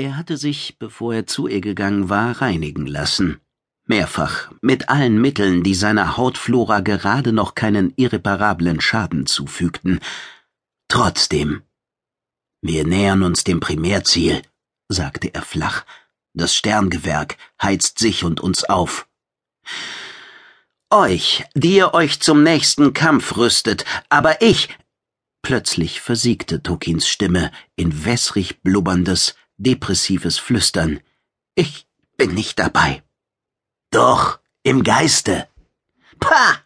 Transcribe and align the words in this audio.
Er 0.00 0.16
hatte 0.16 0.36
sich, 0.36 0.78
bevor 0.78 1.12
er 1.12 1.26
zu 1.26 1.48
ihr 1.48 1.60
gegangen 1.60 2.08
war, 2.08 2.40
reinigen 2.40 2.86
lassen. 2.86 3.40
Mehrfach, 3.84 4.52
mit 4.60 4.88
allen 4.88 5.20
Mitteln, 5.20 5.64
die 5.64 5.74
seiner 5.74 6.16
Hautflora 6.16 6.80
gerade 6.80 7.32
noch 7.32 7.56
keinen 7.56 7.92
irreparablen 7.96 8.80
Schaden 8.80 9.26
zufügten. 9.26 9.98
Trotzdem. 10.88 11.62
Wir 12.62 12.86
nähern 12.86 13.24
uns 13.24 13.42
dem 13.42 13.58
Primärziel, 13.58 14.42
sagte 14.88 15.34
er 15.34 15.42
flach. 15.42 15.84
Das 16.32 16.54
Sterngewerk 16.54 17.36
heizt 17.60 17.98
sich 17.98 18.22
und 18.22 18.40
uns 18.40 18.62
auf. 18.62 19.08
Euch, 20.90 21.44
die 21.54 21.74
ihr 21.74 21.92
euch 21.94 22.20
zum 22.20 22.44
nächsten 22.44 22.92
Kampf 22.92 23.36
rüstet, 23.36 23.84
aber 24.10 24.42
ich. 24.42 24.68
Plötzlich 25.42 26.00
versiegte 26.00 26.62
Tokins 26.62 27.08
Stimme 27.08 27.50
in 27.74 28.04
wässrig 28.04 28.62
blubberndes, 28.62 29.34
depressives 29.58 30.38
Flüstern. 30.38 31.00
Ich 31.54 31.86
bin 32.16 32.34
nicht 32.34 32.58
dabei. 32.58 33.02
Doch, 33.90 34.38
im 34.62 34.82
Geiste. 34.82 35.48
Pah! 36.18 36.62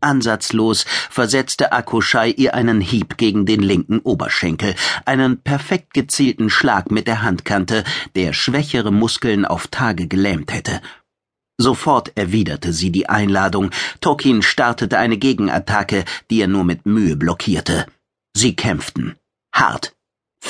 Ansatzlos 0.00 0.84
versetzte 1.10 1.72
Akoshai 1.72 2.28
ihr 2.30 2.54
einen 2.54 2.80
Hieb 2.80 3.16
gegen 3.16 3.46
den 3.46 3.62
linken 3.62 4.00
Oberschenkel, 4.00 4.74
einen 5.06 5.40
perfekt 5.40 5.94
gezielten 5.94 6.50
Schlag 6.50 6.90
mit 6.90 7.06
der 7.06 7.22
Handkante, 7.22 7.84
der 8.14 8.34
schwächere 8.34 8.92
Muskeln 8.92 9.46
auf 9.46 9.68
Tage 9.68 10.06
gelähmt 10.06 10.52
hätte. 10.52 10.82
Sofort 11.56 12.12
erwiderte 12.16 12.72
sie 12.72 12.90
die 12.90 13.08
Einladung. 13.08 13.70
Tokin 14.00 14.42
startete 14.42 14.98
eine 14.98 15.16
Gegenattacke, 15.16 16.04
die 16.30 16.40
er 16.40 16.48
nur 16.48 16.64
mit 16.64 16.84
Mühe 16.84 17.16
blockierte. 17.16 17.86
Sie 18.36 18.56
kämpften. 18.56 19.14
Hart, 19.52 19.93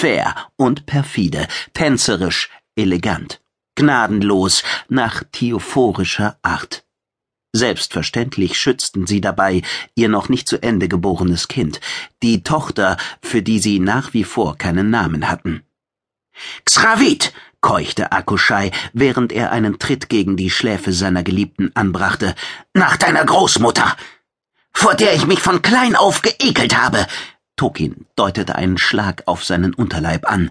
fair 0.05 0.35
und 0.57 0.85
perfide, 0.85 1.49
tänzerisch, 1.73 2.51
elegant, 2.77 3.41
gnadenlos, 3.75 4.63
nach 4.91 5.23
theophorischer 5.33 6.37
Art. 6.43 6.85
Selbstverständlich 7.55 8.59
schützten 8.59 9.07
sie 9.07 9.23
dabei 9.23 9.63
ihr 9.95 10.11
noch 10.11 10.29
nicht 10.29 10.47
zu 10.47 10.63
Ende 10.63 10.89
geborenes 10.89 11.49
Kind, 11.49 11.81
die 12.23 12.43
Tochter, 12.43 12.99
für 13.23 13.41
die 13.41 13.59
sie 13.59 13.79
nach 13.79 14.13
wie 14.13 14.25
vor 14.25 14.59
keinen 14.59 14.91
Namen 14.91 15.31
hatten. 15.31 15.63
Xravit! 16.67 17.33
keuchte 17.63 18.13
Akushai, 18.13 18.73
während 18.93 19.33
er 19.33 19.53
einen 19.53 19.79
Tritt 19.79 20.11
gegen 20.11 20.37
die 20.37 20.51
Schläfe 20.51 20.93
seiner 20.93 21.23
Geliebten 21.23 21.71
anbrachte. 21.75 22.35
Nach 22.75 22.99
deiner 22.99 23.25
Großmutter! 23.25 23.97
Vor 24.71 24.97
der 24.97 25.15
ich 25.15 25.27
mich 25.27 25.41
von 25.41 25.63
klein 25.63 25.97
auf 25.97 26.21
geekelt 26.21 26.77
habe! 26.77 27.07
Tokin 27.57 28.07
deutete 28.17 28.57
einen 28.57 28.79
Schlag 28.79 29.23
auf 29.27 29.45
seinen 29.45 29.75
Unterleib 29.75 30.29
an, 30.31 30.51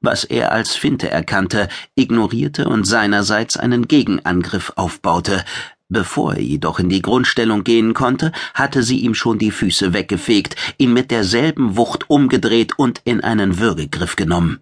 was 0.00 0.24
er 0.24 0.52
als 0.52 0.76
Finte 0.76 1.10
erkannte, 1.10 1.68
ignorierte 1.94 2.68
und 2.68 2.84
seinerseits 2.84 3.56
einen 3.56 3.88
Gegenangriff 3.88 4.72
aufbaute. 4.76 5.44
Bevor 5.88 6.34
er 6.34 6.42
jedoch 6.42 6.78
in 6.78 6.88
die 6.88 7.02
Grundstellung 7.02 7.64
gehen 7.64 7.94
konnte, 7.94 8.32
hatte 8.54 8.82
sie 8.82 9.00
ihm 9.00 9.14
schon 9.14 9.38
die 9.38 9.50
Füße 9.50 9.92
weggefegt, 9.92 10.56
ihn 10.78 10.92
mit 10.92 11.10
derselben 11.10 11.76
Wucht 11.76 12.08
umgedreht 12.08 12.78
und 12.78 13.00
in 13.04 13.22
einen 13.22 13.58
Würgegriff 13.58 14.16
genommen. 14.16 14.60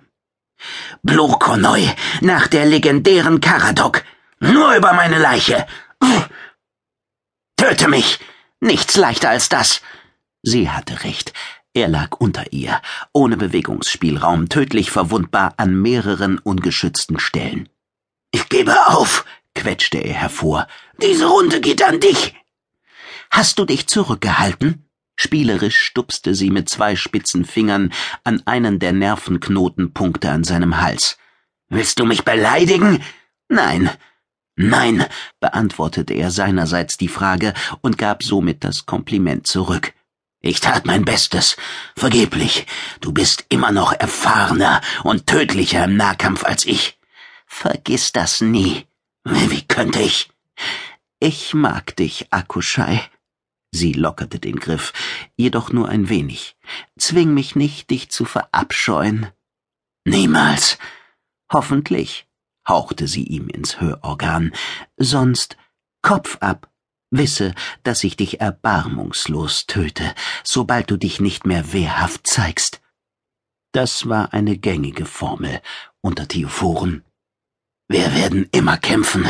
Blurkonoi, 1.03 1.89
nach 2.21 2.47
der 2.47 2.67
legendären 2.67 3.41
Karadok. 3.41 4.05
Nur 4.41 4.75
über 4.75 4.93
meine 4.93 5.19
Leiche. 5.19 5.67
Töte 7.57 7.89
mich. 7.89 8.19
Nichts 8.61 8.97
leichter 8.97 9.31
als 9.31 9.49
das. 9.49 9.81
Sie 10.43 10.71
hatte 10.71 11.05
recht. 11.05 11.33
Er 11.75 11.89
lag 11.89 12.17
unter 12.19 12.53
ihr, 12.53 12.81
ohne 13.13 13.37
Bewegungsspielraum, 13.39 14.49
tödlich 14.51 14.91
verwundbar 14.91 15.55
an 15.57 15.75
mehreren 15.81 16.39
ungeschützten 16.39 17.19
Stellen. 17.19 17.69
Ich 18.31 18.49
gebe 18.51 18.75
auf, 18.89 19.25
quetschte 19.55 19.99
er 19.99 20.15
hervor. 20.15 20.67
Diese 21.01 21.27
Runde 21.27 21.61
geht 21.61 21.83
an 21.83 22.01
dich. 22.01 22.35
Hast 23.31 23.59
du 23.59 23.65
dich 23.65 23.87
zurückgehalten? 23.87 24.87
Spielerisch 25.17 25.79
stupste 25.79 26.35
sie 26.35 26.51
mit 26.51 26.69
zwei 26.69 26.97
spitzen 26.97 27.45
Fingern 27.45 27.93
an 28.25 28.43
einen 28.45 28.79
der 28.79 28.93
Nervenknotenpunkte 28.93 30.31
an 30.31 30.45
seinem 30.45 30.81
Hals. 30.81 31.17
Willst 31.69 31.99
du 31.99 32.05
mich 32.05 32.25
beleidigen? 32.25 33.03
Nein. 33.49 33.91
Nein, 34.57 35.07
beantwortete 35.41 36.13
er 36.13 36.31
seinerseits 36.31 36.99
die 36.99 37.09
Frage 37.09 37.55
und 37.81 37.97
gab 37.97 38.23
somit 38.23 38.65
das 38.65 38.85
Kompliment 38.85 39.47
zurück. 39.47 39.95
Ich 40.43 40.61
tat 40.61 40.87
mein 40.87 41.05
Bestes. 41.05 41.57
Vergeblich. 41.97 42.67
Du 43.01 43.13
bist 43.13 43.47
immer 43.49 43.71
noch 43.71 43.93
erfahrener 43.93 44.81
und 45.05 45.29
tödlicher 45.29 45.85
im 45.85 45.97
Nahkampf 45.97 46.45
als 46.45 46.67
ich. 46.67 46.99
Vergiss 47.47 48.11
das 48.11 48.41
nie. 48.41 48.87
Wie 49.25 49.63
könnte 49.63 50.01
ich? 50.01 50.31
Ich 51.21 51.55
mag 51.55 51.95
dich, 51.95 52.27
Akushai. 52.33 53.09
Sie 53.71 53.93
lockerte 53.93 54.41
den 54.41 54.57
Griff, 54.57 54.93
jedoch 55.37 55.73
nur 55.73 55.89
ein 55.89 56.09
wenig. 56.09 56.57
Zwing 56.99 57.33
mich 57.33 57.55
nicht, 57.55 57.89
dich 57.91 58.11
zu 58.11 58.25
verabscheuen. 58.25 59.29
Niemals. 60.05 60.77
Hoffentlich, 61.53 62.27
hauchte 62.67 63.07
sie 63.07 63.23
ihm 63.23 63.49
ins 63.49 63.81
Hörorgan. 63.81 64.53
Sonst 64.97 65.57
Kopf 66.03 66.39
ab. 66.41 66.72
Wisse, 67.13 67.55
dass 67.85 68.03
ich 68.03 68.17
dich 68.17 68.41
erbarmungslos 68.41 69.67
töte, 69.67 70.15
sobald 70.43 70.91
du 70.91 70.97
dich 70.97 71.21
nicht 71.21 71.47
mehr 71.47 71.73
wehrhaft 71.73 72.27
zeigst. 72.27 72.81
Das 73.73 74.09
war 74.09 74.33
eine 74.33 74.57
gängige 74.57 75.05
Formel 75.05 75.61
unter 76.01 76.27
Theophoren. 76.27 77.05
Wir 77.89 78.15
werden 78.15 78.49
immer 78.53 78.79
kämpfen, 78.79 79.27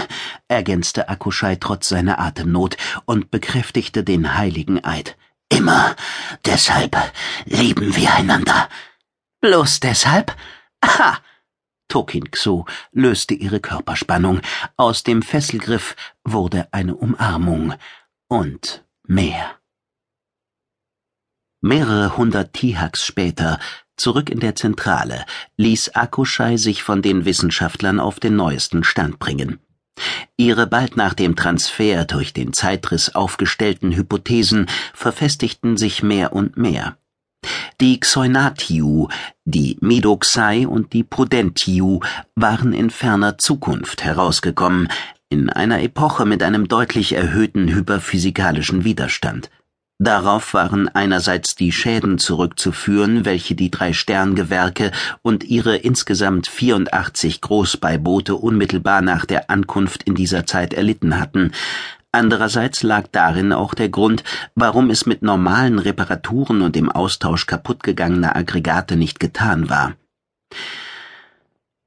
ergänzte 0.46 1.08
Akushai 1.08 1.56
trotz 1.56 1.88
seiner 1.88 2.20
Atemnot 2.20 2.76
und 3.04 3.30
bekräftigte 3.30 4.04
den 4.04 4.36
heiligen 4.36 4.84
Eid. 4.84 5.16
Immer. 5.48 5.96
Deshalb 6.46 6.96
lieben 7.44 7.94
wir 7.96 8.14
einander. 8.14 8.68
Bloß 9.40 9.80
deshalb? 9.80 10.34
Aha! 10.80 11.18
Tokin 11.92 12.30
Xu 12.30 12.64
löste 12.92 13.34
ihre 13.34 13.60
Körperspannung. 13.60 14.40
Aus 14.78 15.02
dem 15.02 15.20
Fesselgriff 15.20 15.94
wurde 16.24 16.66
eine 16.72 16.94
Umarmung. 16.94 17.74
Und 18.28 18.82
mehr. 19.06 19.56
Mehrere 21.60 22.16
hundert 22.16 22.54
Tihaks 22.54 23.04
später, 23.04 23.58
zurück 23.98 24.30
in 24.30 24.40
der 24.40 24.54
Zentrale, 24.54 25.26
ließ 25.58 25.94
Akushai 25.94 26.56
sich 26.56 26.82
von 26.82 27.02
den 27.02 27.26
Wissenschaftlern 27.26 28.00
auf 28.00 28.18
den 28.20 28.36
neuesten 28.36 28.84
Stand 28.84 29.18
bringen. 29.18 29.58
Ihre 30.38 30.66
bald 30.66 30.96
nach 30.96 31.12
dem 31.12 31.36
Transfer 31.36 32.06
durch 32.06 32.32
den 32.32 32.54
Zeitriss 32.54 33.14
aufgestellten 33.14 33.92
Hypothesen 33.92 34.66
verfestigten 34.94 35.76
sich 35.76 36.02
mehr 36.02 36.32
und 36.32 36.56
mehr. 36.56 36.96
Die 37.80 37.98
Xeunathiu, 37.98 39.08
die 39.44 39.76
Medoxai 39.80 40.68
und 40.68 40.92
die 40.92 41.02
Prudentiu 41.02 41.98
waren 42.36 42.72
in 42.72 42.90
ferner 42.90 43.38
Zukunft 43.38 44.04
herausgekommen, 44.04 44.88
in 45.28 45.50
einer 45.50 45.82
Epoche 45.82 46.24
mit 46.24 46.44
einem 46.44 46.68
deutlich 46.68 47.14
erhöhten 47.14 47.74
hyperphysikalischen 47.74 48.84
Widerstand. 48.84 49.50
Darauf 49.98 50.54
waren 50.54 50.88
einerseits 50.88 51.54
die 51.54 51.72
Schäden 51.72 52.18
zurückzuführen, 52.18 53.24
welche 53.24 53.54
die 53.54 53.70
drei 53.70 53.92
Sterngewerke 53.92 54.90
und 55.22 55.42
ihre 55.44 55.76
insgesamt 55.76 56.48
84 56.48 57.40
Großbeiboote 57.40 58.34
unmittelbar 58.34 59.00
nach 59.00 59.26
der 59.26 59.48
Ankunft 59.50 60.02
in 60.02 60.14
dieser 60.14 60.44
Zeit 60.44 60.74
erlitten 60.74 61.18
hatten, 61.18 61.52
Andererseits 62.12 62.82
lag 62.82 63.06
darin 63.10 63.54
auch 63.54 63.72
der 63.72 63.88
Grund, 63.88 64.22
warum 64.54 64.90
es 64.90 65.06
mit 65.06 65.22
normalen 65.22 65.78
Reparaturen 65.78 66.60
und 66.60 66.76
dem 66.76 66.90
Austausch 66.90 67.46
kaputtgegangener 67.46 68.36
Aggregate 68.36 68.96
nicht 68.96 69.18
getan 69.18 69.70
war. 69.70 69.94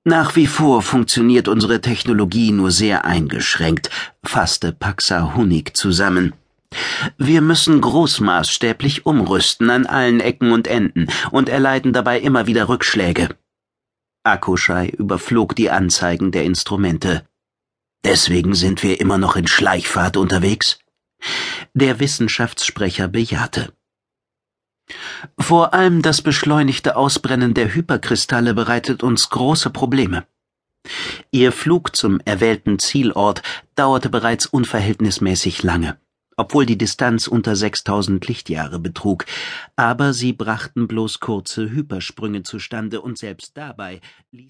Nach 0.03 0.35
wie 0.35 0.47
vor 0.47 0.81
funktioniert 0.81 1.47
unsere 1.47 1.81
Technologie 1.81 2.51
nur 2.51 2.71
sehr 2.71 3.05
eingeschränkt, 3.05 3.89
fasste 4.23 4.71
Paxa 4.71 5.35
Hunig 5.35 5.77
zusammen. 5.77 6.33
Wir 7.17 7.41
müssen 7.41 7.79
großmaßstäblich 7.79 9.05
umrüsten 9.05 9.69
an 9.69 9.85
allen 9.85 10.19
Ecken 10.19 10.51
und 10.51 10.67
Enden 10.67 11.07
und 11.31 11.49
erleiden 11.49 11.93
dabei 11.93 12.19
immer 12.19 12.47
wieder 12.47 12.67
Rückschläge. 12.67 13.29
Akushai 14.23 14.89
überflog 14.89 15.55
die 15.55 15.69
Anzeigen 15.69 16.31
der 16.31 16.43
Instrumente. 16.43 17.23
Deswegen 18.05 18.53
sind 18.53 18.83
wir 18.83 19.01
immer 19.01 19.17
noch 19.17 19.35
in 19.35 19.47
Schleichfahrt 19.47 20.15
unterwegs? 20.15 20.77
Der 21.73 21.99
Wissenschaftssprecher 21.99 23.07
bejahte. 23.07 23.73
Vor 25.39 25.73
allem 25.73 26.03
das 26.03 26.21
beschleunigte 26.21 26.97
Ausbrennen 26.97 27.55
der 27.55 27.73
Hyperkristalle 27.73 28.53
bereitet 28.53 29.01
uns 29.01 29.31
große 29.31 29.71
Probleme. 29.71 30.27
Ihr 31.31 31.51
Flug 31.51 31.95
zum 31.95 32.19
erwählten 32.25 32.77
Zielort 32.77 33.41
dauerte 33.73 34.09
bereits 34.09 34.45
unverhältnismäßig 34.45 35.63
lange, 35.63 35.97
obwohl 36.37 36.67
die 36.67 36.77
Distanz 36.77 37.27
unter 37.27 37.55
6000 37.55 38.27
Lichtjahre 38.27 38.77
betrug, 38.77 39.25
aber 39.75 40.13
sie 40.13 40.31
brachten 40.31 40.87
bloß 40.87 41.21
kurze 41.21 41.71
Hypersprünge 41.71 42.43
zustande 42.43 43.01
und 43.01 43.17
selbst 43.17 43.57
dabei 43.57 43.99
ließ 44.29 44.43